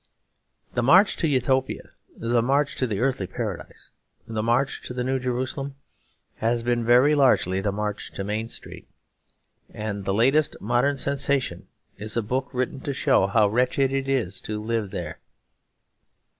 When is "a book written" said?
12.17-12.79